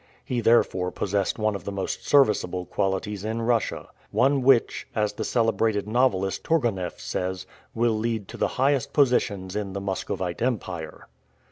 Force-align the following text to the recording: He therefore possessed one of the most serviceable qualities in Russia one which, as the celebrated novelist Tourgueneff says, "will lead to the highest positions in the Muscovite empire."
He 0.25 0.41
therefore 0.41 0.89
possessed 0.89 1.37
one 1.37 1.53
of 1.53 1.63
the 1.63 1.71
most 1.71 2.07
serviceable 2.07 2.65
qualities 2.65 3.23
in 3.23 3.43
Russia 3.43 3.89
one 4.09 4.41
which, 4.41 4.87
as 4.95 5.13
the 5.13 5.23
celebrated 5.23 5.87
novelist 5.87 6.43
Tourgueneff 6.43 6.99
says, 6.99 7.45
"will 7.75 7.93
lead 7.95 8.27
to 8.29 8.37
the 8.37 8.47
highest 8.57 8.93
positions 8.93 9.55
in 9.55 9.73
the 9.73 9.79
Muscovite 9.79 10.41
empire." 10.41 11.07